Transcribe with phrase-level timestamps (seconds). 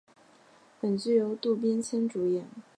[0.79, 2.47] 本剧由渡边谦主演。